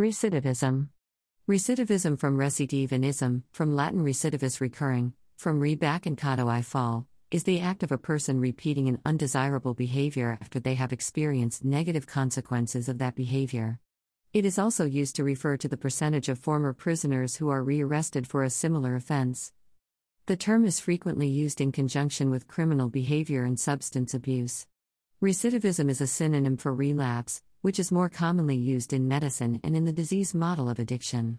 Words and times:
Recidivism. 0.00 0.88
Recidivism 1.46 2.18
from 2.18 2.38
recidivism, 2.38 3.42
from 3.52 3.76
Latin 3.76 4.02
recidivus 4.02 4.58
recurring, 4.58 5.12
from 5.36 5.60
re 5.60 5.74
back 5.74 6.06
and 6.06 6.16
cado 6.16 6.48
I 6.48 6.62
fall, 6.62 7.06
is 7.30 7.44
the 7.44 7.60
act 7.60 7.82
of 7.82 7.92
a 7.92 7.98
person 7.98 8.40
repeating 8.40 8.88
an 8.88 9.02
undesirable 9.04 9.74
behavior 9.74 10.38
after 10.40 10.58
they 10.58 10.76
have 10.76 10.94
experienced 10.94 11.66
negative 11.66 12.06
consequences 12.06 12.88
of 12.88 12.96
that 12.96 13.14
behavior. 13.14 13.78
It 14.32 14.46
is 14.46 14.58
also 14.58 14.86
used 14.86 15.16
to 15.16 15.24
refer 15.24 15.58
to 15.58 15.68
the 15.68 15.76
percentage 15.76 16.30
of 16.30 16.38
former 16.38 16.72
prisoners 16.72 17.36
who 17.36 17.50
are 17.50 17.62
rearrested 17.62 18.26
for 18.26 18.42
a 18.42 18.48
similar 18.48 18.96
offense. 18.96 19.52
The 20.24 20.36
term 20.38 20.64
is 20.64 20.80
frequently 20.80 21.28
used 21.28 21.60
in 21.60 21.72
conjunction 21.72 22.30
with 22.30 22.48
criminal 22.48 22.88
behavior 22.88 23.44
and 23.44 23.60
substance 23.60 24.14
abuse. 24.14 24.66
Recidivism 25.22 25.90
is 25.90 26.00
a 26.00 26.06
synonym 26.06 26.56
for 26.56 26.72
relapse, 26.72 27.42
which 27.62 27.78
is 27.78 27.92
more 27.92 28.08
commonly 28.08 28.56
used 28.56 28.92
in 28.92 29.08
medicine 29.08 29.60
and 29.62 29.76
in 29.76 29.84
the 29.84 29.92
disease 29.92 30.34
model 30.34 30.68
of 30.68 30.78
addiction. 30.78 31.38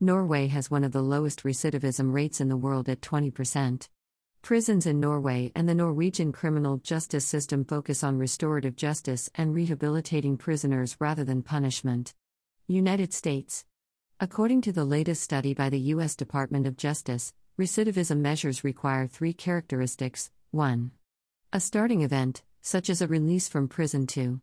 Norway 0.00 0.48
has 0.48 0.70
one 0.70 0.82
of 0.82 0.92
the 0.92 1.02
lowest 1.02 1.44
recidivism 1.44 2.12
rates 2.12 2.40
in 2.40 2.48
the 2.48 2.56
world 2.56 2.88
at 2.88 3.00
20%. 3.00 3.88
Prisons 4.42 4.86
in 4.86 4.98
Norway 4.98 5.52
and 5.54 5.68
the 5.68 5.74
Norwegian 5.74 6.32
criminal 6.32 6.78
justice 6.78 7.24
system 7.24 7.64
focus 7.64 8.02
on 8.02 8.18
restorative 8.18 8.74
justice 8.74 9.30
and 9.36 9.54
rehabilitating 9.54 10.36
prisoners 10.36 10.96
rather 10.98 11.22
than 11.22 11.42
punishment. 11.42 12.12
United 12.66 13.12
States. 13.12 13.64
According 14.18 14.62
to 14.62 14.72
the 14.72 14.84
latest 14.84 15.22
study 15.22 15.54
by 15.54 15.68
the 15.68 15.78
U.S. 15.94 16.16
Department 16.16 16.66
of 16.66 16.76
Justice, 16.76 17.32
recidivism 17.56 18.18
measures 18.18 18.64
require 18.64 19.06
three 19.06 19.32
characteristics 19.32 20.32
1. 20.50 20.90
A 21.52 21.60
starting 21.60 22.02
event, 22.02 22.42
such 22.60 22.90
as 22.90 23.00
a 23.00 23.06
release 23.06 23.48
from 23.48 23.68
prison, 23.68 24.08
2. 24.08 24.40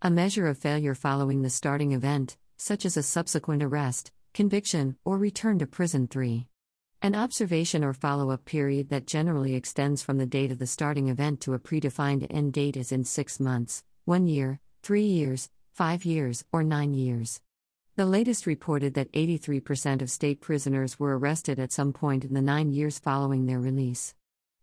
A 0.00 0.10
measure 0.10 0.46
of 0.46 0.56
failure 0.56 0.94
following 0.94 1.42
the 1.42 1.50
starting 1.50 1.90
event, 1.90 2.36
such 2.56 2.86
as 2.86 2.96
a 2.96 3.02
subsequent 3.02 3.64
arrest, 3.64 4.12
conviction, 4.32 4.96
or 5.04 5.18
return 5.18 5.58
to 5.58 5.66
prison, 5.66 6.06
3. 6.06 6.46
An 7.02 7.16
observation 7.16 7.82
or 7.82 7.92
follow 7.92 8.30
up 8.30 8.44
period 8.44 8.90
that 8.90 9.08
generally 9.08 9.56
extends 9.56 10.00
from 10.00 10.18
the 10.18 10.24
date 10.24 10.52
of 10.52 10.60
the 10.60 10.68
starting 10.68 11.08
event 11.08 11.40
to 11.40 11.52
a 11.52 11.58
predefined 11.58 12.24
end 12.30 12.52
date 12.52 12.76
is 12.76 12.92
in 12.92 13.02
six 13.02 13.40
months, 13.40 13.82
one 14.04 14.28
year, 14.28 14.60
three 14.84 15.02
years, 15.02 15.50
five 15.72 16.04
years, 16.04 16.44
or 16.52 16.62
nine 16.62 16.94
years. 16.94 17.40
The 17.96 18.06
latest 18.06 18.46
reported 18.46 18.94
that 18.94 19.10
83% 19.10 20.00
of 20.00 20.12
state 20.12 20.40
prisoners 20.40 21.00
were 21.00 21.18
arrested 21.18 21.58
at 21.58 21.72
some 21.72 21.92
point 21.92 22.24
in 22.24 22.34
the 22.34 22.40
nine 22.40 22.70
years 22.70 23.00
following 23.00 23.46
their 23.46 23.58
release. 23.58 24.14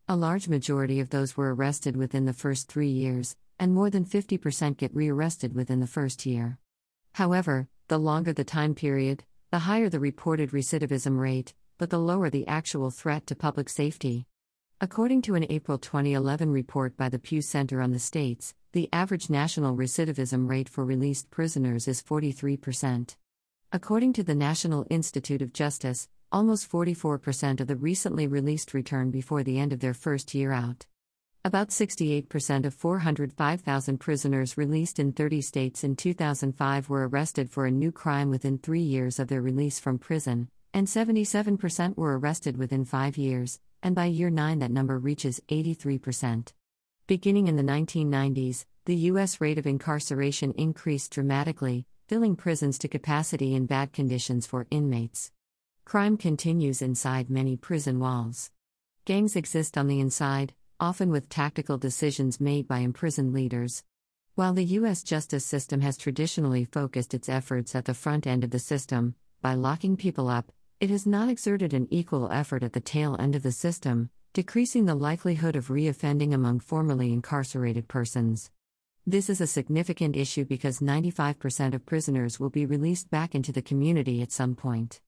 A 0.07 0.15
large 0.15 0.47
majority 0.47 1.01
of 1.01 1.09
those 1.09 1.35
were 1.35 1.53
arrested 1.53 1.97
within 1.97 2.23
the 2.23 2.31
first 2.31 2.69
three 2.69 2.87
years, 2.87 3.35
and 3.59 3.73
more 3.73 3.89
than 3.89 4.05
50% 4.05 4.77
get 4.77 4.95
rearrested 4.95 5.53
within 5.53 5.79
the 5.79 5.87
first 5.87 6.25
year. 6.25 6.59
However, 7.13 7.67
the 7.87 7.97
longer 7.97 8.33
the 8.33 8.43
time 8.43 8.75
period, 8.75 9.23
the 9.51 9.59
higher 9.59 9.89
the 9.89 9.99
reported 9.99 10.51
recidivism 10.51 11.19
rate, 11.19 11.53
but 11.77 11.89
the 11.89 11.99
lower 11.99 12.29
the 12.29 12.47
actual 12.47 12.91
threat 12.91 13.27
to 13.27 13.35
public 13.35 13.69
safety. 13.69 14.25
According 14.81 15.21
to 15.23 15.35
an 15.35 15.45
April 15.49 15.77
2011 15.77 16.51
report 16.51 16.97
by 16.97 17.07
the 17.07 17.19
Pew 17.19 17.41
Center 17.41 17.81
on 17.81 17.91
the 17.91 17.99
States, 17.99 18.53
the 18.73 18.89
average 18.91 19.29
national 19.29 19.77
recidivism 19.77 20.49
rate 20.49 20.67
for 20.67 20.83
released 20.83 21.31
prisoners 21.31 21.87
is 21.87 22.01
43%. 22.01 23.15
According 23.71 24.13
to 24.13 24.23
the 24.23 24.35
National 24.35 24.85
Institute 24.89 25.41
of 25.41 25.53
Justice, 25.53 26.09
almost 26.31 26.69
44% 26.69 27.61
of 27.61 27.67
the 27.67 27.77
recently 27.77 28.27
released 28.27 28.73
return 28.73 29.11
before 29.11 29.43
the 29.43 29.59
end 29.59 29.71
of 29.71 29.79
their 29.79 29.93
first 29.93 30.35
year 30.35 30.51
out. 30.51 30.85
About 31.45 31.69
68% 31.69 32.65
of 32.65 32.73
405,000 32.73 33.99
prisoners 33.99 34.57
released 34.57 34.97
in 34.97 35.11
30 35.11 35.41
states 35.41 35.83
in 35.83 35.95
2005 35.95 36.89
were 36.89 37.07
arrested 37.07 37.51
for 37.51 37.67
a 37.67 37.71
new 37.71 37.91
crime 37.91 38.31
within 38.31 38.57
three 38.57 38.81
years 38.81 39.19
of 39.19 39.27
their 39.27 39.43
release 39.43 39.77
from 39.77 39.99
prison, 39.99 40.49
and 40.73 40.87
77% 40.87 41.97
were 41.97 42.17
arrested 42.17 42.57
within 42.57 42.83
five 42.83 43.15
years, 43.15 43.59
and 43.83 43.93
by 43.93 44.05
year 44.05 44.31
9 44.31 44.57
that 44.57 44.71
number 44.71 44.97
reaches 44.97 45.39
83%. 45.47 46.51
Beginning 47.05 47.47
in 47.47 47.57
the 47.57 47.61
1990s, 47.61 48.65
the 48.85 48.95
U.S. 49.13 49.39
rate 49.39 49.59
of 49.59 49.67
incarceration 49.67 50.51
increased 50.53 51.11
dramatically, 51.11 51.85
filling 52.07 52.35
prisons 52.35 52.79
to 52.79 52.87
capacity 52.87 53.53
in 53.53 53.67
bad 53.67 53.93
conditions 53.93 54.47
for 54.47 54.65
inmates. 54.71 55.31
Crime 55.85 56.17
continues 56.17 56.81
inside 56.81 57.29
many 57.29 57.55
prison 57.55 57.99
walls. 57.99 58.49
Gangs 59.05 59.35
exist 59.35 59.77
on 59.77 59.85
the 59.85 59.99
inside, 59.99 60.55
often 60.79 61.09
with 61.09 61.29
tactical 61.29 61.77
decisions 61.77 62.41
made 62.41 62.67
by 62.67 62.79
imprisoned 62.79 63.33
leaders. 63.33 63.83
While 64.35 64.53
the 64.53 64.65
U.S. 64.65 65.03
justice 65.03 65.45
system 65.45 65.81
has 65.81 65.97
traditionally 65.97 66.65
focused 66.65 67.13
its 67.13 67.29
efforts 67.29 67.75
at 67.75 67.85
the 67.85 67.93
front 67.93 68.27
end 68.27 68.43
of 68.43 68.51
the 68.51 68.59
system, 68.59 69.15
by 69.41 69.53
locking 69.53 69.95
people 69.95 70.27
up, 70.27 70.51
it 70.81 70.89
has 70.89 71.05
not 71.05 71.29
exerted 71.29 71.73
an 71.73 71.87
equal 71.89 72.29
effort 72.31 72.61
at 72.61 72.73
the 72.73 72.81
tail 72.81 73.15
end 73.17 73.35
of 73.35 73.43
the 73.43 73.51
system, 73.51 74.09
decreasing 74.33 74.85
the 74.85 74.95
likelihood 74.95 75.55
of 75.55 75.69
reoffending 75.69 76.33
among 76.33 76.59
formerly 76.59 77.13
incarcerated 77.13 77.87
persons. 77.87 78.51
This 79.07 79.29
is 79.29 79.39
a 79.39 79.47
significant 79.47 80.17
issue 80.17 80.43
because 80.43 80.79
95% 80.79 81.73
of 81.73 81.85
prisoners 81.85 82.39
will 82.39 82.49
be 82.49 82.65
released 82.65 83.09
back 83.09 83.35
into 83.35 83.53
the 83.53 83.61
community 83.61 84.21
at 84.21 84.33
some 84.33 84.55
point. 84.55 84.99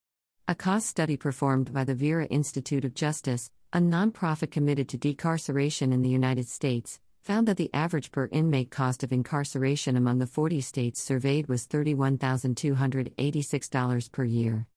A 0.47 0.55
cost 0.55 0.87
study 0.87 1.17
performed 1.17 1.73
by 1.73 1.83
the 1.83 1.95
Vera 1.95 2.25
Institute 2.27 2.85
of 2.85 2.93
Justice, 2.93 3.51
a 3.73 3.79
nonprofit 3.79 4.49
committed 4.49 4.87
to 4.87 4.97
decarceration 4.97 5.91
in 5.91 6.01
the 6.01 6.09
United 6.09 6.47
States, 6.47 7.01
found 7.21 7.45
that 7.47 7.57
the 7.57 7.69
average 7.73 8.11
per 8.11 8.29
inmate 8.31 8.71
cost 8.71 9.03
of 9.03 9.11
incarceration 9.11 9.97
among 9.97 10.19
the 10.19 10.27
40 10.27 10.61
states 10.61 11.01
surveyed 11.01 11.49
was 11.49 11.67
$31,286 11.67 14.11
per 14.13 14.23
year. 14.23 14.67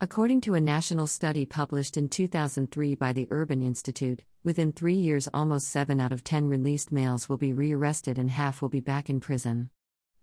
According 0.00 0.40
to 0.42 0.52
a 0.52 0.60
national 0.60 1.06
study 1.06 1.46
published 1.46 1.96
in 1.96 2.10
2003 2.10 2.94
by 2.96 3.14
the 3.14 3.26
Urban 3.30 3.62
Institute, 3.62 4.20
within 4.42 4.72
three 4.72 4.92
years, 4.92 5.26
almost 5.32 5.68
7 5.68 5.98
out 5.98 6.12
of 6.12 6.22
10 6.22 6.46
released 6.46 6.92
males 6.92 7.30
will 7.30 7.38
be 7.38 7.54
rearrested 7.54 8.18
and 8.18 8.30
half 8.30 8.60
will 8.60 8.68
be 8.68 8.80
back 8.80 9.08
in 9.08 9.20
prison. 9.20 9.70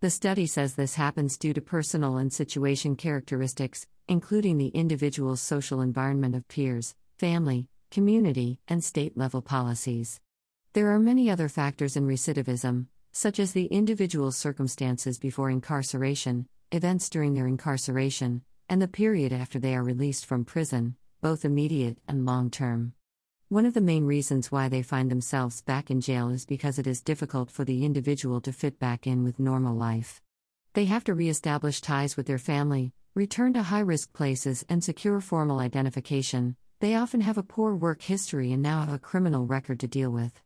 The 0.02 0.12
study 0.12 0.46
says 0.46 0.76
this 0.76 0.94
happens 0.94 1.38
due 1.38 1.54
to 1.54 1.62
personal 1.62 2.18
and 2.18 2.32
situation 2.32 2.96
characteristics, 2.96 3.88
including 4.08 4.60
the 4.60 4.68
individual's 4.68 5.42
social 5.42 5.82
environment 5.82 6.36
of 6.36 6.48
peers, 6.48 6.94
family, 7.18 7.68
community, 7.92 8.60
and 8.68 8.84
state 8.84 9.16
level 9.16 9.42
policies. 9.42 10.20
There 10.74 10.90
are 10.92 11.00
many 11.00 11.30
other 11.30 11.50
factors 11.50 11.96
in 11.96 12.08
recidivism, 12.08 12.88
such 13.12 13.40
as 13.40 13.52
the 13.52 13.66
individual's 13.66 14.38
circumstances 14.38 15.20
before 15.20 15.50
incarceration, 15.50 16.48
events 16.72 17.10
during 17.10 17.34
their 17.34 17.46
incarceration, 17.46 18.42
and 18.70 18.82
the 18.82 18.88
period 18.88 19.34
after 19.34 19.60
they 19.60 19.76
are 19.76 19.84
released 19.84 20.26
from 20.26 20.46
prison, 20.46 20.96
both 21.20 21.44
immediate 21.44 21.98
and 22.08 22.26
long 22.26 22.50
term. 22.50 22.94
One 23.50 23.66
of 23.66 23.74
the 23.74 23.82
main 23.82 24.06
reasons 24.06 24.50
why 24.50 24.70
they 24.70 24.82
find 24.82 25.12
themselves 25.12 25.62
back 25.62 25.92
in 25.92 26.00
jail 26.00 26.30
is 26.30 26.46
because 26.46 26.80
it 26.80 26.88
is 26.88 27.02
difficult 27.02 27.52
for 27.52 27.66
the 27.66 27.84
individual 27.84 28.40
to 28.42 28.54
fit 28.54 28.80
back 28.80 29.06
in 29.06 29.26
with 29.26 29.40
normal 29.40 29.76
life. 29.76 30.22
They 30.74 30.86
have 30.86 31.04
to 31.04 31.14
reestablish 31.14 31.82
ties 31.82 32.16
with 32.16 32.28
their 32.28 32.38
family, 32.38 32.94
return 33.14 33.52
to 33.56 33.64
high 33.64 33.82
risk 33.82 34.14
places, 34.14 34.64
and 34.70 34.82
secure 34.82 35.20
formal 35.20 35.60
identification. 35.60 36.56
They 36.82 36.96
often 36.96 37.22
have 37.22 37.38
a 37.38 37.44
poor 37.44 37.76
work 37.76 38.02
history 38.02 38.52
and 38.52 38.64
now 38.64 38.80
have 38.80 38.92
a 38.92 38.98
criminal 38.98 39.46
record 39.46 39.80
to 39.82 39.88
deal 39.88 40.10
with. 40.10 40.42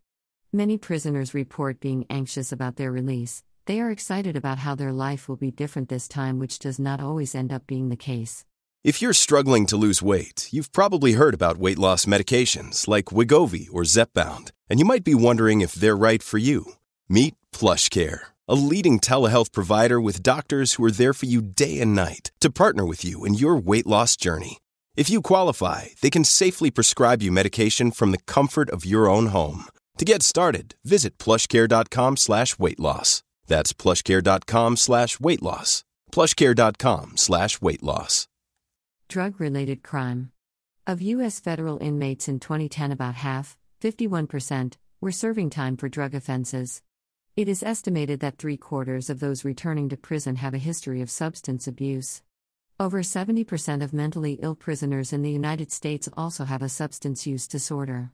Many 0.52 0.78
prisoners 0.78 1.34
report 1.34 1.80
being 1.80 2.06
anxious 2.10 2.52
about 2.52 2.76
their 2.76 2.92
release, 2.92 3.42
they 3.68 3.80
are 3.80 3.90
excited 3.90 4.36
about 4.36 4.58
how 4.58 4.76
their 4.76 4.92
life 4.92 5.30
will 5.30 5.38
be 5.38 5.50
different 5.50 5.88
this 5.88 6.10
time, 6.10 6.38
which 6.38 6.60
does 6.60 6.78
not 6.78 7.00
always 7.00 7.36
end 7.36 7.54
up 7.54 7.66
being 7.66 7.88
the 7.88 7.96
case. 7.96 8.44
If 8.84 9.02
you're 9.02 9.14
struggling 9.14 9.66
to 9.68 9.78
lose 9.78 10.04
weight, 10.04 10.50
you've 10.52 10.74
probably 10.74 11.14
heard 11.14 11.34
about 11.34 11.58
weight 11.58 11.80
loss 11.80 12.04
medications 12.04 12.86
like 12.86 13.06
Wegovy 13.06 13.70
or 13.72 13.84
Zepbound, 13.84 14.52
and 14.70 14.78
you 14.78 14.86
might 14.86 15.06
be 15.06 15.16
wondering 15.16 15.62
if 15.62 15.72
they're 15.72 15.96
right 15.96 16.22
for 16.22 16.38
you. 16.38 16.74
Meet 17.08 17.36
PlushCare, 17.54 18.20
a 18.50 18.56
leading 18.56 19.00
telehealth 19.00 19.54
provider 19.54 20.02
with 20.02 20.22
doctors 20.22 20.74
who 20.74 20.84
are 20.84 20.92
there 20.92 21.14
for 21.14 21.28
you 21.28 21.42
day 21.42 21.80
and 21.80 21.96
night 21.96 22.32
to 22.42 22.50
partner 22.50 22.86
with 22.86 23.06
you 23.06 23.24
in 23.24 23.36
your 23.36 23.56
weight 23.56 23.88
loss 23.88 24.18
journey. 24.18 24.60
If 24.96 25.10
you 25.10 25.22
qualify, 25.22 25.88
they 26.02 26.10
can 26.10 26.24
safely 26.24 26.72
prescribe 26.72 27.22
you 27.22 27.30
medication 27.30 27.92
from 27.92 28.12
the 28.12 28.22
comfort 28.26 28.70
of 28.70 28.86
your 28.86 29.10
own 29.10 29.28
home. 29.28 29.66
To 29.98 30.06
get 30.06 30.24
started, 30.24 30.76
visit 30.86 31.18
plushcare.com 31.18 32.16
slash 32.18 32.58
weight 32.58 32.80
loss. 32.80 33.22
That's 33.48 33.74
plushcare.com 33.74 34.78
slash 34.78 35.20
weight 35.20 35.42
loss. 35.42 35.84
Plushcare.com 36.14 37.18
slash 37.18 37.62
weight 37.62 37.84
loss. 37.84 38.28
Drug 39.10 39.40
related 39.40 39.84
crime. 39.84 40.32
Of 40.88 41.02
U.S. 41.02 41.42
federal 41.42 41.78
inmates 41.82 42.30
in 42.30 42.40
2010, 42.40 42.92
about 42.94 43.16
half, 43.16 43.58
51%, 43.82 44.76
were 45.02 45.12
serving 45.12 45.50
time 45.50 45.76
for 45.76 45.90
drug 45.90 46.16
offenses. 46.16 46.82
It 47.36 47.50
is 47.50 47.64
estimated 47.64 48.22
that 48.22 48.38
three 48.38 48.56
quarters 48.56 49.10
of 49.10 49.20
those 49.20 49.44
returning 49.44 49.90
to 49.90 49.98
prison 49.98 50.38
have 50.38 50.54
a 50.54 50.58
history 50.70 51.02
of 51.02 51.12
substance 51.12 51.68
abuse. 51.68 52.22
Over 52.78 53.04
70% 53.04 53.82
of 53.82 53.94
mentally 53.94 54.34
ill 54.42 54.54
prisoners 54.54 55.14
in 55.14 55.22
the 55.22 55.32
United 55.32 55.72
States 55.72 56.10
also 56.18 56.44
have 56.44 56.62
a 56.62 56.68
substance 56.68 57.26
use 57.26 57.48
disorder. 57.48 58.12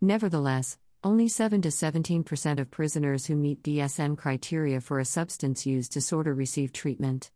Nevertheless, 0.00 0.78
only 1.04 1.28
7 1.28 1.60
to 1.60 1.68
17% 1.68 2.58
of 2.58 2.70
prisoners 2.70 3.26
who 3.26 3.36
meet 3.36 3.62
DSM 3.62 4.16
criteria 4.16 4.80
for 4.80 4.98
a 4.98 5.04
substance 5.04 5.66
use 5.66 5.90
disorder 5.90 6.32
receive 6.32 6.72
treatment. 6.72 7.30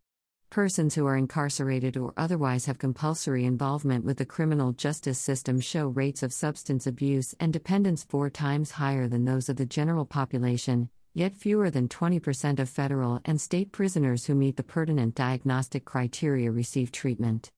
Persons 0.49 0.95
who 0.95 1.05
are 1.05 1.15
incarcerated 1.15 1.95
or 1.95 2.11
otherwise 2.17 2.65
have 2.65 2.79
compulsory 2.79 3.45
involvement 3.45 4.03
with 4.03 4.17
the 4.17 4.25
criminal 4.25 4.71
justice 4.71 5.19
system 5.19 5.59
show 5.59 5.89
rates 5.89 6.23
of 6.23 6.33
substance 6.33 6.87
abuse 6.87 7.35
and 7.39 7.53
dependence 7.53 8.03
four 8.03 8.31
times 8.31 8.71
higher 8.71 9.07
than 9.07 9.25
those 9.25 9.47
of 9.47 9.57
the 9.57 9.65
general 9.67 10.05
population, 10.05 10.89
yet 11.13 11.35
fewer 11.35 11.69
than 11.69 11.87
20% 11.87 12.59
of 12.59 12.69
federal 12.69 13.21
and 13.25 13.39
state 13.39 13.71
prisoners 13.71 14.25
who 14.25 14.35
meet 14.35 14.57
the 14.57 14.63
pertinent 14.63 15.15
diagnostic 15.15 15.85
criteria 15.85 16.51
receive 16.51 16.91
treatment. 16.91 17.51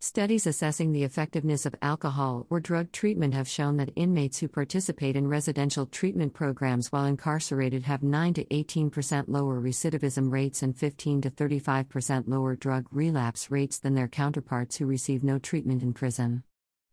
Studies 0.00 0.46
assessing 0.46 0.92
the 0.92 1.02
effectiveness 1.02 1.66
of 1.66 1.74
alcohol 1.82 2.46
or 2.50 2.60
drug 2.60 2.92
treatment 2.92 3.34
have 3.34 3.48
shown 3.48 3.78
that 3.78 3.90
inmates 3.96 4.38
who 4.38 4.46
participate 4.46 5.16
in 5.16 5.26
residential 5.26 5.86
treatment 5.86 6.34
programs 6.34 6.92
while 6.92 7.04
incarcerated 7.04 7.82
have 7.82 8.04
9 8.04 8.34
to 8.34 8.44
18% 8.44 9.24
lower 9.26 9.60
recidivism 9.60 10.30
rates 10.30 10.62
and 10.62 10.76
15 10.76 11.22
to 11.22 11.30
35% 11.30 12.28
lower 12.28 12.54
drug 12.54 12.86
relapse 12.92 13.50
rates 13.50 13.80
than 13.80 13.94
their 13.94 14.06
counterparts 14.06 14.76
who 14.76 14.86
receive 14.86 15.24
no 15.24 15.36
treatment 15.36 15.82
in 15.82 15.92
prison. 15.92 16.44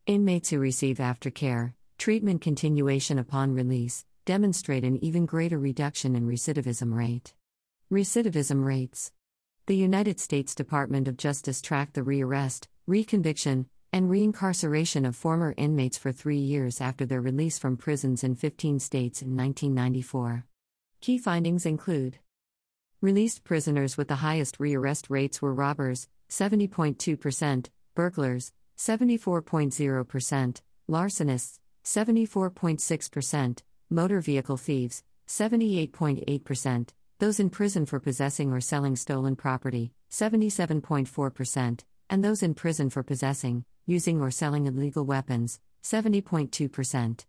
Inmates 0.07 0.49
who 0.49 0.57
receive 0.57 0.97
aftercare, 0.97 1.73
treatment 1.99 2.41
continuation 2.41 3.19
upon 3.19 3.53
release, 3.53 4.03
demonstrate 4.25 4.83
an 4.83 4.97
even 5.03 5.27
greater 5.27 5.59
reduction 5.59 6.15
in 6.15 6.27
recidivism 6.27 6.93
rate. 6.93 7.35
Recidivism 7.93 8.65
rates. 8.65 9.11
The 9.67 9.75
United 9.75 10.19
States 10.19 10.55
Department 10.55 11.07
of 11.07 11.15
Justice 11.15 11.61
tracked 11.61 11.93
the 11.93 12.01
rearrest, 12.01 12.67
reconviction, 12.89 13.67
and 13.93 14.09
reincarceration 14.09 15.07
of 15.07 15.15
former 15.15 15.53
inmates 15.57 15.97
for 15.97 16.11
three 16.11 16.39
years 16.39 16.81
after 16.81 17.05
their 17.05 17.21
release 17.21 17.59
from 17.59 17.77
prisons 17.77 18.23
in 18.23 18.35
15 18.35 18.79
states 18.79 19.21
in 19.21 19.37
1994. 19.37 20.45
Key 21.01 21.17
findings 21.19 21.65
include 21.65 22.17
Released 23.01 23.43
prisoners 23.43 23.95
with 23.95 24.07
the 24.07 24.15
highest 24.15 24.57
rearrest 24.57 25.09
rates 25.09 25.39
were 25.39 25.53
robbers, 25.53 26.07
70.2%, 26.29 27.67
burglars, 27.93 28.51
74.0%, 28.77 30.61
larcenists, 30.87 31.59
74.6%, 31.83 33.59
motor 33.89 34.21
vehicle 34.21 34.57
thieves, 34.57 35.03
78.8%, 35.27 36.89
those 37.19 37.39
in 37.39 37.49
prison 37.49 37.85
for 37.85 37.99
possessing 37.99 38.51
or 38.51 38.59
selling 38.59 38.95
stolen 38.95 39.35
property, 39.35 39.93
77.4%, 40.11 41.79
and 42.09 42.23
those 42.23 42.43
in 42.43 42.53
prison 42.53 42.89
for 42.89 43.03
possessing, 43.03 43.65
using, 43.85 44.21
or 44.21 44.31
selling 44.31 44.65
illegal 44.65 45.05
weapons, 45.05 45.59
70.2%. 45.83 47.25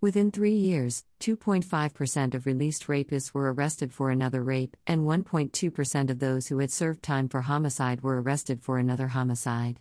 Within 0.00 0.30
three 0.30 0.54
years, 0.54 1.04
2.5% 1.20 2.34
of 2.34 2.46
released 2.46 2.86
rapists 2.86 3.32
were 3.32 3.52
arrested 3.52 3.92
for 3.92 4.10
another 4.10 4.42
rape, 4.42 4.76
and 4.86 5.02
1.2% 5.02 6.10
of 6.10 6.18
those 6.18 6.48
who 6.48 6.58
had 6.58 6.70
served 6.70 7.02
time 7.02 7.28
for 7.28 7.40
homicide 7.40 8.02
were 8.02 8.20
arrested 8.20 8.62
for 8.62 8.78
another 8.78 9.08
homicide. 9.08 9.80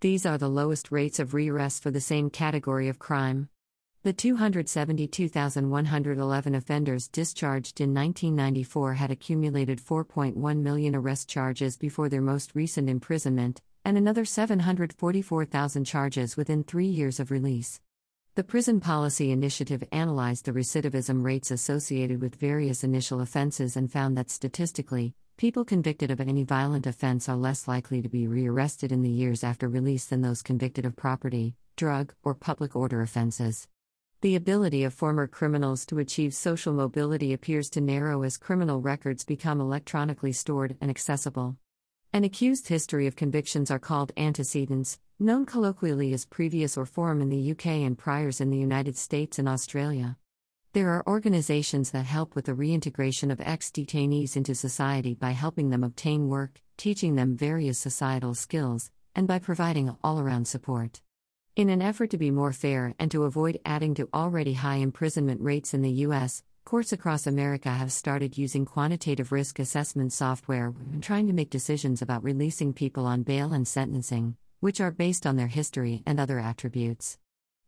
These 0.00 0.24
are 0.24 0.38
the 0.38 0.48
lowest 0.48 0.90
rates 0.90 1.18
of 1.18 1.34
rearrest 1.34 1.82
for 1.82 1.90
the 1.90 2.00
same 2.00 2.30
category 2.30 2.88
of 2.88 2.98
crime. 2.98 3.50
The 4.02 4.14
272,111 4.14 6.54
offenders 6.54 7.06
discharged 7.06 7.82
in 7.82 7.92
1994 7.92 8.94
had 8.94 9.10
accumulated 9.10 9.78
4.1 9.78 10.62
million 10.62 10.96
arrest 10.96 11.28
charges 11.28 11.76
before 11.76 12.08
their 12.08 12.22
most 12.22 12.54
recent 12.54 12.88
imprisonment, 12.88 13.60
and 13.84 13.98
another 13.98 14.24
744,000 14.24 15.84
charges 15.84 16.34
within 16.34 16.64
three 16.64 16.86
years 16.86 17.20
of 17.20 17.30
release. 17.30 17.78
The 18.36 18.42
Prison 18.42 18.80
Policy 18.80 19.32
Initiative 19.32 19.84
analyzed 19.92 20.46
the 20.46 20.52
recidivism 20.52 21.22
rates 21.22 21.50
associated 21.50 22.22
with 22.22 22.36
various 22.36 22.82
initial 22.82 23.20
offenses 23.20 23.76
and 23.76 23.92
found 23.92 24.16
that 24.16 24.30
statistically, 24.30 25.12
people 25.36 25.66
convicted 25.66 26.10
of 26.10 26.22
any 26.22 26.44
violent 26.44 26.86
offense 26.86 27.28
are 27.28 27.36
less 27.36 27.68
likely 27.68 28.00
to 28.00 28.08
be 28.08 28.26
rearrested 28.26 28.92
in 28.92 29.02
the 29.02 29.10
years 29.10 29.44
after 29.44 29.68
release 29.68 30.06
than 30.06 30.22
those 30.22 30.40
convicted 30.40 30.86
of 30.86 30.96
property, 30.96 31.54
drug, 31.76 32.14
or 32.24 32.34
public 32.34 32.74
order 32.74 33.02
offenses. 33.02 33.68
The 34.22 34.36
ability 34.36 34.84
of 34.84 34.92
former 34.92 35.26
criminals 35.26 35.86
to 35.86 35.98
achieve 35.98 36.34
social 36.34 36.74
mobility 36.74 37.32
appears 37.32 37.70
to 37.70 37.80
narrow 37.80 38.22
as 38.22 38.36
criminal 38.36 38.82
records 38.82 39.24
become 39.24 39.62
electronically 39.62 40.32
stored 40.32 40.76
and 40.78 40.90
accessible. 40.90 41.56
An 42.12 42.22
accused 42.22 42.68
history 42.68 43.06
of 43.06 43.16
convictions 43.16 43.70
are 43.70 43.78
called 43.78 44.12
antecedents, 44.18 44.98
known 45.18 45.46
colloquially 45.46 46.12
as 46.12 46.26
previous 46.26 46.76
or 46.76 46.84
form 46.84 47.22
in 47.22 47.30
the 47.30 47.52
UK 47.52 47.66
and 47.66 47.96
priors 47.96 48.42
in 48.42 48.50
the 48.50 48.58
United 48.58 48.98
States 48.98 49.38
and 49.38 49.48
Australia. 49.48 50.18
There 50.74 50.90
are 50.90 51.06
organizations 51.06 51.90
that 51.92 52.04
help 52.04 52.34
with 52.34 52.44
the 52.44 52.54
reintegration 52.54 53.30
of 53.30 53.40
ex 53.40 53.70
detainees 53.70 54.36
into 54.36 54.54
society 54.54 55.14
by 55.14 55.30
helping 55.30 55.70
them 55.70 55.82
obtain 55.82 56.28
work, 56.28 56.60
teaching 56.76 57.14
them 57.14 57.38
various 57.38 57.78
societal 57.78 58.34
skills, 58.34 58.90
and 59.14 59.26
by 59.26 59.38
providing 59.38 59.96
all 60.04 60.20
around 60.20 60.46
support. 60.46 61.00
In 61.56 61.68
an 61.68 61.82
effort 61.82 62.10
to 62.10 62.18
be 62.18 62.30
more 62.30 62.52
fair 62.52 62.94
and 62.98 63.10
to 63.10 63.24
avoid 63.24 63.60
adding 63.64 63.94
to 63.94 64.08
already 64.14 64.52
high 64.52 64.76
imprisonment 64.76 65.40
rates 65.40 65.74
in 65.74 65.82
the 65.82 65.90
U.S., 66.06 66.42
Courts 66.64 66.92
across 66.92 67.26
America 67.26 67.70
have 67.70 67.90
started 67.90 68.38
using 68.38 68.64
quantitative 68.64 69.32
risk 69.32 69.58
assessment 69.58 70.12
software 70.12 70.70
when 70.70 71.00
trying 71.00 71.26
to 71.26 71.32
make 71.32 71.50
decisions 71.50 72.00
about 72.00 72.22
releasing 72.22 72.72
people 72.72 73.06
on 73.06 73.24
bail 73.24 73.52
and 73.52 73.66
sentencing, 73.66 74.36
which 74.60 74.80
are 74.80 74.92
based 74.92 75.26
on 75.26 75.34
their 75.34 75.48
history 75.48 76.02
and 76.06 76.20
other 76.20 76.38
attributes. 76.38 77.18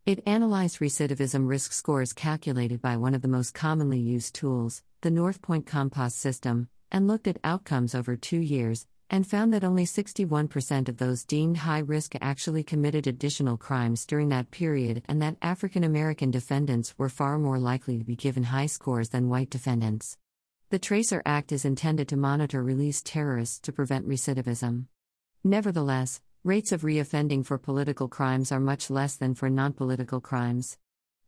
It 0.05 0.23
analyzed 0.25 0.79
recidivism 0.79 1.49
risk 1.49 1.73
scores 1.73 2.13
calculated 2.13 2.81
by 2.81 2.95
one 2.95 3.13
of 3.13 3.21
the 3.21 3.27
most 3.27 3.53
commonly 3.53 3.99
used 3.99 4.35
tools, 4.35 4.83
the 5.01 5.09
Northpointe 5.09 5.65
Composite 5.65 6.13
system, 6.13 6.69
and 6.89 7.07
looked 7.07 7.27
at 7.27 7.39
outcomes 7.43 7.93
over 7.93 8.15
two 8.15 8.39
years, 8.39 8.87
and 9.13 9.27
found 9.27 9.53
that 9.53 9.63
only 9.63 9.85
61% 9.85 10.89
of 10.89 10.97
those 10.97 11.23
deemed 11.23 11.57
high 11.57 11.77
risk 11.77 12.15
actually 12.19 12.63
committed 12.63 13.05
additional 13.05 13.57
crimes 13.57 14.07
during 14.07 14.29
that 14.29 14.49
period, 14.49 15.03
and 15.07 15.21
that 15.21 15.37
African 15.39 15.83
American 15.83 16.31
defendants 16.31 16.97
were 16.97 17.09
far 17.09 17.37
more 17.37 17.59
likely 17.59 17.99
to 17.99 18.03
be 18.03 18.15
given 18.15 18.45
high 18.45 18.65
scores 18.65 19.09
than 19.09 19.29
white 19.29 19.51
defendants. 19.51 20.17
The 20.71 20.79
Tracer 20.79 21.21
Act 21.27 21.51
is 21.51 21.63
intended 21.63 22.07
to 22.07 22.17
monitor 22.17 22.63
released 22.63 23.05
terrorists 23.05 23.59
to 23.59 23.71
prevent 23.71 24.09
recidivism. 24.09 24.85
Nevertheless, 25.43 26.19
rates 26.43 26.71
of 26.71 26.81
reoffending 26.81 27.45
for 27.45 27.59
political 27.59 28.07
crimes 28.07 28.51
are 28.51 28.59
much 28.59 28.89
less 28.89 29.15
than 29.15 29.35
for 29.35 29.47
non 29.47 29.73
political 29.73 30.21
crimes. 30.21 30.79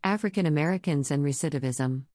African 0.03 0.47
Americans 0.47 1.11
and 1.11 1.23
recidivism. 1.23 2.05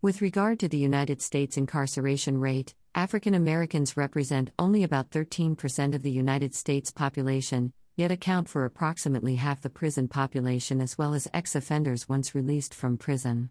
With 0.00 0.22
regard 0.22 0.60
to 0.60 0.68
the 0.68 0.78
United 0.78 1.20
States 1.20 1.56
incarceration 1.56 2.38
rate, 2.38 2.76
African 2.96 3.34
Americans 3.34 3.94
represent 3.94 4.52
only 4.58 4.82
about 4.82 5.10
13% 5.10 5.94
of 5.94 6.02
the 6.02 6.10
United 6.10 6.54
States 6.54 6.90
population, 6.90 7.74
yet 7.94 8.10
account 8.10 8.48
for 8.48 8.64
approximately 8.64 9.34
half 9.34 9.60
the 9.60 9.68
prison 9.68 10.08
population 10.08 10.80
as 10.80 10.96
well 10.96 11.12
as 11.12 11.28
ex 11.34 11.54
offenders 11.54 12.08
once 12.08 12.34
released 12.34 12.72
from 12.72 12.96
prison. 12.96 13.50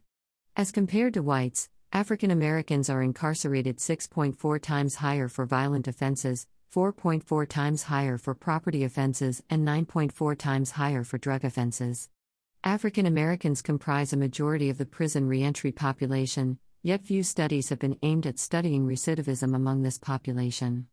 As 0.56 0.72
compared 0.72 1.14
to 1.14 1.22
whites, 1.22 1.70
African 1.94 2.32
Americans 2.32 2.90
are 2.90 3.04
incarcerated 3.04 3.78
6.4 3.78 4.60
times 4.60 4.96
higher 4.96 5.28
for 5.28 5.46
violent 5.46 5.88
offenses, 5.88 6.48
4.4 6.74 7.48
times 7.48 7.84
higher 7.84 8.18
for 8.18 8.34
property 8.34 8.84
offenses, 8.84 9.44
and 9.48 9.64
9.4 9.64 10.36
times 10.36 10.72
higher 10.72 11.04
for 11.04 11.20
drug 11.20 11.46
offenses. 11.46 12.10
African 12.64 13.06
Americans 13.06 13.62
comprise 13.62 14.12
a 14.12 14.18
majority 14.18 14.72
of 14.72 14.80
the 14.80 14.88
prison 14.88 15.28
reentry 15.28 15.72
population, 15.72 16.58
yet 16.86 17.04
few 17.04 17.24
studies 17.24 17.70
have 17.70 17.80
been 17.80 17.98
aimed 18.04 18.28
at 18.28 18.38
studying 18.38 18.86
recidivism 18.86 19.56
among 19.56 19.82
this 19.82 19.98
population. 19.98 20.86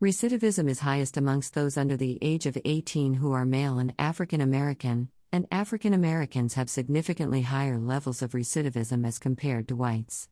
Recidivism 0.00 0.68
is 0.68 0.78
highest 0.78 1.16
amongst 1.16 1.54
those 1.54 1.76
under 1.76 1.96
the 1.96 2.16
age 2.22 2.46
of 2.46 2.56
18 2.64 3.14
who 3.14 3.32
are 3.32 3.44
male 3.44 3.80
and 3.80 3.92
African 3.98 4.40
American, 4.40 5.08
and 5.32 5.48
African 5.50 5.94
Americans 5.94 6.54
have 6.54 6.70
significantly 6.70 7.42
higher 7.42 7.76
levels 7.76 8.22
of 8.22 8.34
recidivism 8.34 9.04
as 9.04 9.18
compared 9.18 9.66
to 9.66 9.74
whites. 9.74 10.28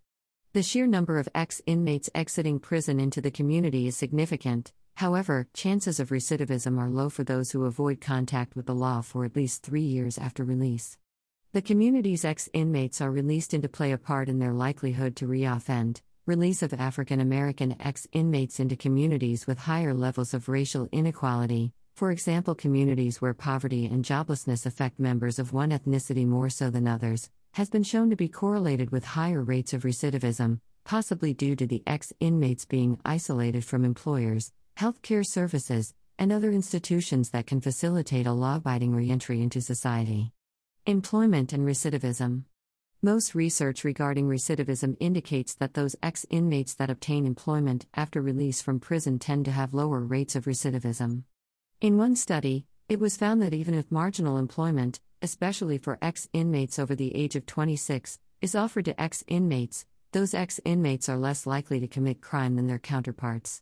The 0.52 0.62
sheer 0.62 0.86
number 0.86 1.18
of 1.18 1.28
ex 1.34 1.60
inmates 1.66 2.08
exiting 2.14 2.60
prison 2.60 3.00
into 3.00 3.20
the 3.20 3.32
community 3.32 3.88
is 3.88 3.96
significant, 3.96 4.72
however, 4.98 5.48
chances 5.52 5.98
of 5.98 6.10
recidivism 6.10 6.78
are 6.78 6.88
low 6.88 7.08
for 7.08 7.24
those 7.24 7.50
who 7.50 7.64
avoid 7.64 8.00
contact 8.00 8.54
with 8.54 8.66
the 8.66 8.76
law 8.76 9.00
for 9.00 9.24
at 9.24 9.34
least 9.34 9.64
three 9.64 9.82
years 9.82 10.18
after 10.18 10.44
release. 10.44 10.98
The 11.52 11.62
community's 11.62 12.24
ex 12.24 12.48
inmates 12.52 13.00
are 13.00 13.10
released 13.10 13.54
into 13.54 13.68
play 13.68 13.90
a 13.90 13.98
part 13.98 14.28
in 14.28 14.38
their 14.38 14.52
likelihood 14.52 15.16
to 15.16 15.26
reoffend. 15.26 16.00
Release 16.24 16.62
of 16.62 16.72
African 16.72 17.18
American 17.18 17.74
ex 17.80 18.06
inmates 18.12 18.60
into 18.60 18.76
communities 18.76 19.48
with 19.48 19.58
higher 19.58 19.92
levels 19.92 20.32
of 20.32 20.48
racial 20.48 20.88
inequality, 20.92 21.72
for 21.96 22.12
example, 22.12 22.54
communities 22.54 23.20
where 23.20 23.34
poverty 23.34 23.86
and 23.86 24.04
joblessness 24.04 24.64
affect 24.64 25.00
members 25.00 25.40
of 25.40 25.52
one 25.52 25.70
ethnicity 25.70 26.24
more 26.24 26.50
so 26.50 26.70
than 26.70 26.86
others, 26.86 27.28
has 27.54 27.68
been 27.68 27.82
shown 27.82 28.10
to 28.10 28.16
be 28.16 28.28
correlated 28.28 28.92
with 28.92 29.04
higher 29.04 29.42
rates 29.42 29.72
of 29.72 29.82
recidivism, 29.82 30.60
possibly 30.84 31.34
due 31.34 31.56
to 31.56 31.66
the 31.66 31.82
ex 31.84 32.12
inmates 32.20 32.64
being 32.64 32.96
isolated 33.04 33.64
from 33.64 33.84
employers, 33.84 34.52
healthcare 34.78 35.26
services, 35.26 35.94
and 36.16 36.30
other 36.30 36.52
institutions 36.52 37.30
that 37.30 37.48
can 37.48 37.60
facilitate 37.60 38.28
a 38.28 38.32
law 38.32 38.54
abiding 38.54 38.94
reentry 38.94 39.42
into 39.42 39.60
society. 39.60 40.30
Employment 40.86 41.52
and 41.52 41.66
recidivism. 41.66 42.44
Most 43.02 43.34
research 43.34 43.84
regarding 43.84 44.28
recidivism 44.28 44.96
indicates 44.98 45.54
that 45.56 45.74
those 45.74 45.94
ex 46.02 46.24
inmates 46.30 46.74
that 46.74 46.88
obtain 46.88 47.26
employment 47.26 47.84
after 47.94 48.22
release 48.22 48.62
from 48.62 48.80
prison 48.80 49.18
tend 49.18 49.44
to 49.44 49.50
have 49.50 49.74
lower 49.74 50.00
rates 50.00 50.34
of 50.34 50.46
recidivism. 50.46 51.24
In 51.82 51.98
one 51.98 52.16
study, 52.16 52.64
it 52.88 52.98
was 52.98 53.18
found 53.18 53.42
that 53.42 53.52
even 53.52 53.74
if 53.74 53.92
marginal 53.92 54.38
employment, 54.38 55.00
especially 55.20 55.76
for 55.76 55.98
ex 56.00 56.30
inmates 56.32 56.78
over 56.78 56.94
the 56.94 57.14
age 57.14 57.36
of 57.36 57.44
26, 57.44 58.18
is 58.40 58.54
offered 58.54 58.86
to 58.86 58.98
ex 58.98 59.22
inmates, 59.28 59.84
those 60.12 60.32
ex 60.32 60.60
inmates 60.64 61.10
are 61.10 61.18
less 61.18 61.46
likely 61.46 61.78
to 61.80 61.88
commit 61.88 62.22
crime 62.22 62.56
than 62.56 62.68
their 62.68 62.78
counterparts. 62.78 63.60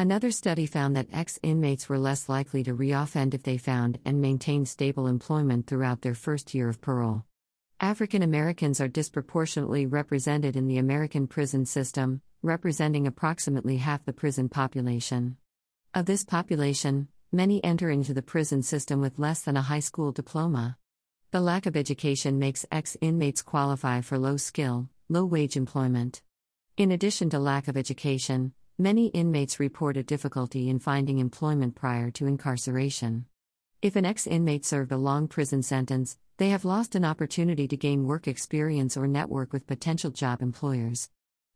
Another 0.00 0.30
study 0.30 0.64
found 0.64 0.96
that 0.96 1.08
ex 1.12 1.38
inmates 1.42 1.86
were 1.86 1.98
less 1.98 2.26
likely 2.26 2.62
to 2.62 2.74
reoffend 2.74 3.34
if 3.34 3.42
they 3.42 3.58
found 3.58 3.98
and 4.02 4.18
maintained 4.18 4.66
stable 4.66 5.06
employment 5.06 5.66
throughout 5.66 6.00
their 6.00 6.14
first 6.14 6.54
year 6.54 6.70
of 6.70 6.80
parole. 6.80 7.26
African 7.80 8.22
Americans 8.22 8.80
are 8.80 8.88
disproportionately 8.88 9.84
represented 9.84 10.56
in 10.56 10.68
the 10.68 10.78
American 10.78 11.26
prison 11.26 11.66
system, 11.66 12.22
representing 12.42 13.06
approximately 13.06 13.76
half 13.76 14.02
the 14.06 14.14
prison 14.14 14.48
population. 14.48 15.36
Of 15.92 16.06
this 16.06 16.24
population, 16.24 17.08
many 17.30 17.62
enter 17.62 17.90
into 17.90 18.14
the 18.14 18.22
prison 18.22 18.62
system 18.62 19.02
with 19.02 19.18
less 19.18 19.42
than 19.42 19.58
a 19.58 19.68
high 19.68 19.80
school 19.80 20.12
diploma. 20.12 20.78
The 21.30 21.42
lack 21.42 21.66
of 21.66 21.76
education 21.76 22.38
makes 22.38 22.64
ex 22.72 22.96
inmates 23.02 23.42
qualify 23.42 24.00
for 24.00 24.16
low 24.16 24.38
skill, 24.38 24.88
low 25.10 25.26
wage 25.26 25.58
employment. 25.58 26.22
In 26.78 26.90
addition 26.90 27.28
to 27.28 27.38
lack 27.38 27.68
of 27.68 27.76
education, 27.76 28.54
many 28.80 29.08
inmates 29.08 29.60
report 29.60 29.98
a 29.98 30.02
difficulty 30.02 30.70
in 30.70 30.78
finding 30.78 31.18
employment 31.18 31.74
prior 31.74 32.10
to 32.10 32.26
incarceration. 32.26 33.26
If 33.82 33.94
an 33.94 34.06
ex 34.06 34.26
inmate 34.26 34.64
served 34.64 34.90
a 34.90 34.96
long 34.96 35.28
prison 35.28 35.62
sentence, 35.62 36.16
they 36.38 36.48
have 36.48 36.64
lost 36.64 36.94
an 36.94 37.04
opportunity 37.04 37.68
to 37.68 37.76
gain 37.76 38.06
work 38.06 38.26
experience 38.26 38.96
or 38.96 39.06
network 39.06 39.52
with 39.52 39.66
potential 39.66 40.10
job 40.10 40.40
employers. 40.40 41.10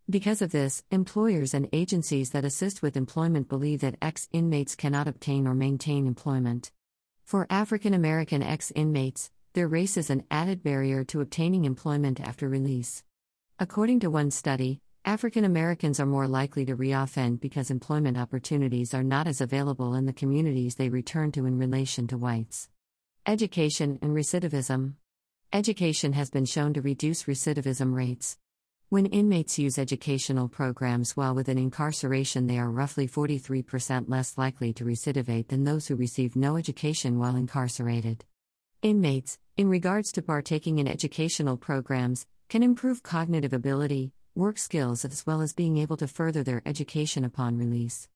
Because 0.08 0.42
of 0.42 0.52
this, 0.52 0.84
employers 0.90 1.54
and 1.54 1.66
agencies 1.72 2.30
that 2.30 2.44
assist 2.44 2.82
with 2.82 2.94
employment 2.94 3.48
believe 3.48 3.80
that 3.80 3.96
ex 4.02 4.28
inmates 4.30 4.76
cannot 4.76 5.08
obtain 5.08 5.46
or 5.46 5.54
maintain 5.54 6.06
employment. 6.06 6.70
For 7.24 7.46
African 7.48 7.94
American 7.94 8.42
ex 8.42 8.70
inmates, 8.76 9.30
their 9.54 9.66
race 9.66 9.96
is 9.96 10.10
an 10.10 10.24
added 10.30 10.62
barrier 10.62 11.04
to 11.04 11.22
obtaining 11.22 11.64
employment 11.64 12.20
after 12.20 12.50
release. 12.50 13.02
According 13.58 14.00
to 14.00 14.10
one 14.10 14.30
study, 14.30 14.82
African 15.06 15.44
Americans 15.44 16.00
are 16.00 16.06
more 16.06 16.26
likely 16.26 16.64
to 16.64 16.74
reoffend 16.74 17.38
because 17.38 17.70
employment 17.70 18.16
opportunities 18.16 18.94
are 18.94 19.02
not 19.02 19.26
as 19.26 19.42
available 19.42 19.94
in 19.94 20.06
the 20.06 20.14
communities 20.14 20.76
they 20.76 20.88
return 20.88 21.30
to 21.32 21.44
in 21.44 21.58
relation 21.58 22.06
to 22.06 22.16
whites. 22.16 22.70
Education 23.26 23.98
and 24.00 24.12
recidivism. 24.12 24.94
Education 25.52 26.14
has 26.14 26.30
been 26.30 26.46
shown 26.46 26.72
to 26.72 26.80
reduce 26.80 27.24
recidivism 27.24 27.94
rates. 27.94 28.38
When 28.88 29.04
inmates 29.04 29.58
use 29.58 29.78
educational 29.78 30.48
programs 30.48 31.14
while 31.14 31.34
within 31.34 31.58
incarceration, 31.58 32.46
they 32.46 32.58
are 32.58 32.70
roughly 32.70 33.06
43% 33.06 34.08
less 34.08 34.38
likely 34.38 34.72
to 34.72 34.86
recidivate 34.86 35.48
than 35.48 35.64
those 35.64 35.86
who 35.86 35.96
receive 35.96 36.34
no 36.34 36.56
education 36.56 37.18
while 37.18 37.36
incarcerated. 37.36 38.24
Inmates, 38.80 39.38
in 39.58 39.68
regards 39.68 40.12
to 40.12 40.22
partaking 40.22 40.78
in 40.78 40.88
educational 40.88 41.58
programs, 41.58 42.26
can 42.48 42.62
improve 42.62 43.02
cognitive 43.02 43.52
ability, 43.52 44.12
work 44.34 44.58
skills, 44.58 45.04
as 45.04 45.24
well 45.26 45.40
as 45.40 45.52
being 45.52 45.76
able 45.76 45.96
to 45.96 46.08
further 46.08 46.42
their 46.42 46.62
education 46.66 47.24
upon 47.24 47.56
release. 47.56 48.08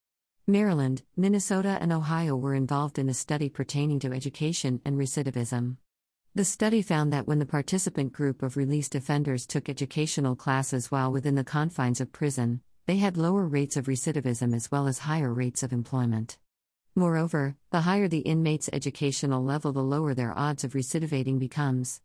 Maryland, 0.47 1.03
Minnesota, 1.17 1.79
and 1.81 1.93
Ohio 1.93 2.35
were 2.35 2.55
involved 2.55 2.99
in 2.99 3.09
a 3.09 3.15
study 3.15 3.49
pertaining 3.49 4.01
to 4.01 4.13
education 4.13 4.81
and 4.85 4.97
recidivism. 4.97 5.77
The 6.35 6.45
study 6.45 6.83
found 6.83 7.13
that 7.13 7.27
when 7.27 7.39
the 7.39 7.47
participant 7.47 8.13
group 8.13 8.43
of 8.43 8.57
released 8.57 8.95
offenders 8.95 9.47
took 9.47 9.69
educational 9.69 10.35
classes 10.35 10.91
while 10.91 11.13
within 11.13 11.35
the 11.35 11.45
confines 11.45 12.01
of 12.01 12.13
prison, 12.13 12.63
they 12.87 12.97
had 12.97 13.17
lower 13.17 13.47
rates 13.47 13.77
of 13.77 13.87
recidivism 13.87 14.55
as 14.55 14.71
well 14.71 14.89
as 14.89 15.01
higher 15.01 15.33
rates 15.33 15.63
of 15.63 15.73
employment. 15.73 16.39
Moreover, 16.97 17.57
the 17.71 17.83
higher 17.83 18.09
the 18.09 18.21
inmate's 18.21 18.71
educational 18.73 19.45
level, 19.45 19.73
the 19.73 19.83
lower 19.83 20.15
their 20.15 20.37
odds 20.37 20.65
of 20.65 20.73
recidivating 20.73 21.39
becomes. 21.39 22.01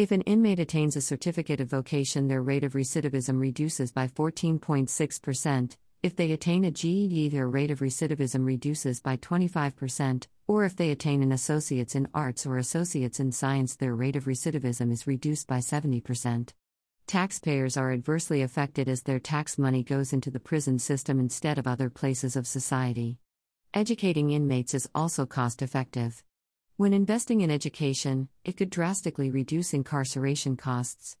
If 0.00 0.12
an 0.12 0.22
inmate 0.22 0.58
attains 0.58 0.96
a 0.96 1.02
certificate 1.02 1.60
of 1.60 1.68
vocation, 1.68 2.26
their 2.26 2.40
rate 2.40 2.64
of 2.64 2.72
recidivism 2.72 3.38
reduces 3.38 3.92
by 3.92 4.08
14.6%, 4.08 5.76
if 6.02 6.16
they 6.16 6.32
attain 6.32 6.64
a 6.64 6.70
GED, 6.70 7.28
their 7.28 7.46
rate 7.46 7.70
of 7.70 7.80
recidivism 7.80 8.46
reduces 8.46 9.02
by 9.02 9.18
25%, 9.18 10.26
or 10.48 10.64
if 10.64 10.74
they 10.74 10.90
attain 10.90 11.22
an 11.22 11.32
associate's 11.32 11.94
in 11.94 12.08
arts 12.14 12.46
or 12.46 12.56
associate's 12.56 13.20
in 13.20 13.30
science, 13.30 13.76
their 13.76 13.94
rate 13.94 14.16
of 14.16 14.24
recidivism 14.24 14.90
is 14.90 15.06
reduced 15.06 15.46
by 15.46 15.58
70%. 15.58 16.54
Taxpayers 17.06 17.76
are 17.76 17.92
adversely 17.92 18.40
affected 18.40 18.88
as 18.88 19.02
their 19.02 19.20
tax 19.20 19.58
money 19.58 19.82
goes 19.82 20.14
into 20.14 20.30
the 20.30 20.40
prison 20.40 20.78
system 20.78 21.20
instead 21.20 21.58
of 21.58 21.66
other 21.66 21.90
places 21.90 22.36
of 22.36 22.46
society. 22.46 23.18
Educating 23.74 24.30
inmates 24.30 24.72
is 24.72 24.88
also 24.94 25.26
cost 25.26 25.60
effective. 25.60 26.24
When 26.80 26.94
investing 26.94 27.42
in 27.42 27.50
education, 27.50 28.30
it 28.42 28.56
could 28.56 28.70
drastically 28.70 29.30
reduce 29.30 29.74
incarceration 29.74 30.56
costs. 30.56 31.18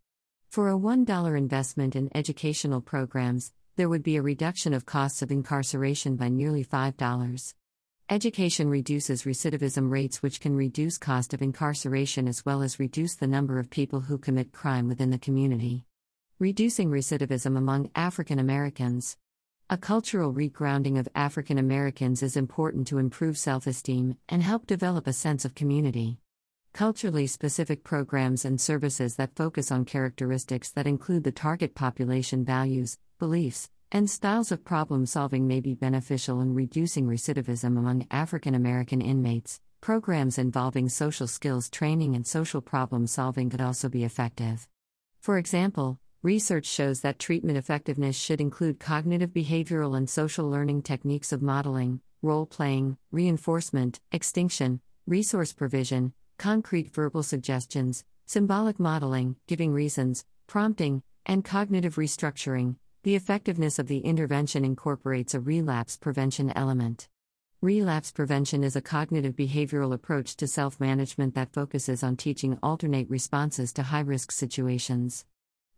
For 0.48 0.70
a 0.70 0.78
$1 0.78 1.36
investment 1.36 1.94
in 1.94 2.08
educational 2.14 2.80
programs, 2.80 3.52
there 3.76 3.90
would 3.90 4.02
be 4.02 4.16
a 4.16 4.22
reduction 4.22 4.72
of 4.72 4.86
costs 4.86 5.20
of 5.20 5.30
incarceration 5.30 6.16
by 6.16 6.30
nearly 6.30 6.64
$5. 6.64 7.54
Education 8.08 8.70
reduces 8.70 9.24
recidivism 9.24 9.90
rates, 9.90 10.22
which 10.22 10.40
can 10.40 10.56
reduce 10.56 10.96
cost 10.96 11.34
of 11.34 11.42
incarceration 11.42 12.26
as 12.26 12.42
well 12.46 12.62
as 12.62 12.80
reduce 12.80 13.16
the 13.16 13.26
number 13.26 13.58
of 13.58 13.68
people 13.68 14.00
who 14.00 14.16
commit 14.16 14.52
crime 14.52 14.88
within 14.88 15.10
the 15.10 15.18
community. 15.18 15.84
Reducing 16.38 16.88
recidivism 16.90 17.58
among 17.58 17.90
African 17.94 18.38
Americans. 18.38 19.18
A 19.72 19.78
cultural 19.78 20.34
regrounding 20.34 20.98
of 20.98 21.06
African 21.14 21.56
Americans 21.56 22.24
is 22.24 22.36
important 22.36 22.88
to 22.88 22.98
improve 22.98 23.38
self 23.38 23.68
esteem 23.68 24.16
and 24.28 24.42
help 24.42 24.66
develop 24.66 25.06
a 25.06 25.12
sense 25.12 25.44
of 25.44 25.54
community. 25.54 26.18
Culturally 26.72 27.28
specific 27.28 27.84
programs 27.84 28.44
and 28.44 28.60
services 28.60 29.14
that 29.14 29.36
focus 29.36 29.70
on 29.70 29.84
characteristics 29.84 30.72
that 30.72 30.88
include 30.88 31.22
the 31.22 31.30
target 31.30 31.76
population 31.76 32.44
values, 32.44 32.98
beliefs, 33.20 33.70
and 33.92 34.10
styles 34.10 34.50
of 34.50 34.64
problem 34.64 35.06
solving 35.06 35.46
may 35.46 35.60
be 35.60 35.74
beneficial 35.74 36.40
in 36.40 36.52
reducing 36.52 37.06
recidivism 37.06 37.78
among 37.78 38.08
African 38.10 38.56
American 38.56 39.00
inmates. 39.00 39.60
Programs 39.80 40.36
involving 40.36 40.88
social 40.88 41.28
skills 41.28 41.70
training 41.70 42.16
and 42.16 42.26
social 42.26 42.60
problem 42.60 43.06
solving 43.06 43.48
could 43.48 43.60
also 43.60 43.88
be 43.88 44.02
effective. 44.02 44.66
For 45.20 45.38
example, 45.38 46.00
research 46.22 46.66
shows 46.66 47.00
that 47.00 47.18
treatment 47.18 47.56
effectiveness 47.56 48.14
should 48.14 48.42
include 48.42 48.78
cognitive 48.78 49.30
behavioral 49.30 49.96
and 49.96 50.08
social 50.08 50.48
learning 50.48 50.82
techniques 50.82 51.32
of 51.32 51.40
modeling, 51.40 52.00
role 52.20 52.44
playing, 52.44 52.98
reinforcement, 53.10 54.00
extinction, 54.12 54.80
resource 55.06 55.54
provision, 55.54 56.12
concrete 56.38 56.92
verbal 56.94 57.22
suggestions, 57.22 58.04
symbolic 58.26 58.78
modeling, 58.78 59.36
giving 59.46 59.72
reasons, 59.72 60.26
prompting, 60.46 61.02
and 61.24 61.42
cognitive 61.42 61.94
restructuring. 61.94 62.76
The 63.02 63.14
effectiveness 63.14 63.78
of 63.78 63.86
the 63.86 64.00
intervention 64.00 64.62
incorporates 64.62 65.32
a 65.32 65.40
relapse 65.40 65.96
prevention 65.96 66.52
element. 66.54 67.08
Relapse 67.62 68.12
prevention 68.12 68.62
is 68.62 68.76
a 68.76 68.82
cognitive 68.82 69.36
behavioral 69.36 69.94
approach 69.94 70.36
to 70.36 70.46
self 70.46 70.78
management 70.80 71.34
that 71.34 71.54
focuses 71.54 72.02
on 72.02 72.16
teaching 72.16 72.58
alternate 72.62 73.08
responses 73.08 73.72
to 73.72 73.84
high 73.84 74.00
risk 74.00 74.32
situations. 74.32 75.24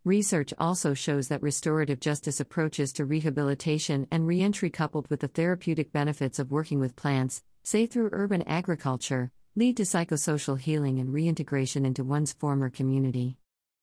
Research 0.05 0.53
also 0.59 0.95
shows 0.95 1.29
that 1.29 1.43
restorative 1.43 2.01
justice 2.01 2.41
approaches 2.41 2.93
to 2.93 3.05
rehabilitation 3.05 4.09
and 4.11 4.27
reentry, 4.27 4.69
coupled 4.69 5.09
with 5.09 5.21
the 5.21 5.29
therapeutic 5.29 5.93
benefits 5.93 6.41
of 6.41 6.51
working 6.51 6.81
with 6.81 6.97
plants, 6.97 7.45
say 7.63 7.87
through 7.87 8.09
urban 8.11 8.43
agriculture, 8.43 9.31
lead 9.55 9.77
to 9.77 9.85
psychosocial 9.85 10.59
healing 10.59 10.99
and 10.99 11.13
reintegration 11.13 11.87
into 11.87 12.03
one's 12.03 12.33
former 12.33 12.69
community. 12.69 13.37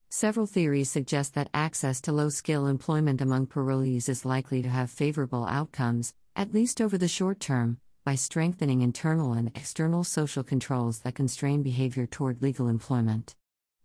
Several 0.10 0.46
theories 0.46 0.90
suggest 0.90 1.36
that 1.36 1.50
access 1.54 2.02
to 2.02 2.12
low 2.12 2.28
skill 2.28 2.68
employment 2.68 3.22
among 3.22 3.48
parolees 3.48 4.10
is 4.10 4.26
likely 4.26 4.62
to 4.62 4.70
have 4.70 4.92
favorable 4.92 5.46
outcomes, 5.46 6.14
at 6.36 6.54
least 6.54 6.82
over 6.82 6.98
the 6.98 7.08
short 7.08 7.40
term, 7.40 7.78
by 8.04 8.16
strengthening 8.16 8.82
internal 8.82 9.32
and 9.32 9.56
external 9.56 10.04
social 10.04 10.44
controls 10.44 11.00
that 11.00 11.16
constrain 11.16 11.64
behavior 11.64 12.06
toward 12.06 12.42
legal 12.42 12.68
employment. 12.68 13.36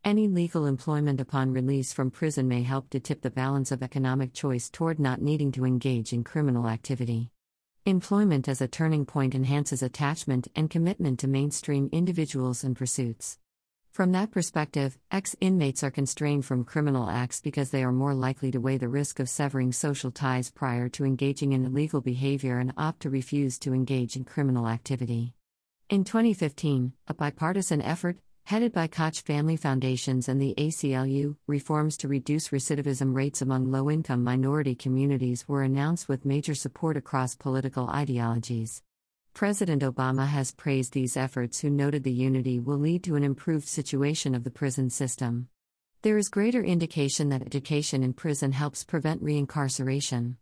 Any 0.04 0.28
legal 0.28 0.66
employment 0.66 1.18
upon 1.18 1.54
release 1.54 1.94
from 1.94 2.10
prison 2.10 2.46
may 2.46 2.62
help 2.62 2.90
to 2.90 3.00
tip 3.00 3.22
the 3.22 3.30
balance 3.30 3.72
of 3.72 3.82
economic 3.82 4.34
choice 4.34 4.68
toward 4.68 5.00
not 5.00 5.22
needing 5.22 5.50
to 5.52 5.64
engage 5.64 6.12
in 6.12 6.24
criminal 6.24 6.68
activity. 6.68 7.30
Employment 7.86 8.46
as 8.46 8.60
a 8.60 8.68
turning 8.68 9.06
point 9.06 9.34
enhances 9.34 9.82
attachment 9.82 10.46
and 10.54 10.68
commitment 10.68 11.20
to 11.20 11.26
mainstream 11.26 11.88
individuals 11.90 12.64
and 12.64 12.76
pursuits. 12.76 13.38
From 13.92 14.12
that 14.12 14.30
perspective, 14.30 14.98
ex 15.10 15.36
inmates 15.40 15.82
are 15.82 15.90
constrained 15.90 16.44
from 16.44 16.64
criminal 16.64 17.08
acts 17.08 17.40
because 17.40 17.70
they 17.70 17.82
are 17.82 17.90
more 17.90 18.12
likely 18.12 18.50
to 18.50 18.60
weigh 18.60 18.76
the 18.76 18.88
risk 18.88 19.20
of 19.20 19.30
severing 19.30 19.72
social 19.72 20.10
ties 20.10 20.50
prior 20.50 20.90
to 20.90 21.06
engaging 21.06 21.52
in 21.52 21.64
illegal 21.64 22.02
behavior 22.02 22.58
and 22.58 22.74
opt 22.76 23.00
to 23.00 23.08
refuse 23.08 23.58
to 23.60 23.72
engage 23.72 24.16
in 24.16 24.24
criminal 24.24 24.68
activity. 24.68 25.32
In 25.88 26.04
2015, 26.04 26.92
a 27.08 27.14
bipartisan 27.14 27.80
effort, 27.80 28.18
Headed 28.46 28.74
by 28.74 28.88
Koch 28.88 29.22
Family 29.22 29.56
Foundations 29.56 30.28
and 30.28 30.38
the 30.38 30.52
ACLU, 30.58 31.36
reforms 31.46 31.96
to 31.96 32.08
reduce 32.08 32.50
recidivism 32.50 33.14
rates 33.14 33.40
among 33.40 33.70
low 33.70 33.90
income 33.90 34.22
minority 34.22 34.74
communities 34.74 35.48
were 35.48 35.62
announced 35.62 36.10
with 36.10 36.26
major 36.26 36.54
support 36.54 36.98
across 36.98 37.34
political 37.34 37.88
ideologies. 37.88 38.82
President 39.32 39.80
Obama 39.80 40.26
has 40.26 40.52
praised 40.52 40.92
these 40.92 41.16
efforts, 41.16 41.60
who 41.60 41.70
noted 41.70 42.04
the 42.04 42.12
unity 42.12 42.60
will 42.60 42.76
lead 42.76 43.02
to 43.04 43.16
an 43.16 43.24
improved 43.24 43.66
situation 43.66 44.34
of 44.34 44.44
the 44.44 44.50
prison 44.50 44.90
system. 44.90 45.48
There 46.02 46.18
is 46.18 46.28
greater 46.28 46.62
indication 46.62 47.30
that 47.30 47.40
education 47.40 48.02
in 48.02 48.12
prison 48.12 48.52
helps 48.52 48.84
prevent 48.84 49.24
reincarceration. 49.24 50.36